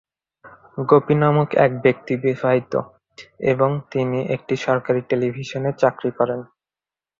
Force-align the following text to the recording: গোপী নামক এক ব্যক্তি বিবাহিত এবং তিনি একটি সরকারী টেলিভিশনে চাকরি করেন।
গোপী 0.87 1.15
নামক 1.15 1.49
এক 1.65 1.71
ব্যক্তি 1.83 2.13
বিবাহিত 2.23 2.73
এবং 3.51 3.69
তিনি 3.91 4.19
একটি 4.35 4.55
সরকারী 4.65 5.01
টেলিভিশনে 5.09 5.71
চাকরি 5.81 6.11
করেন। 6.19 6.39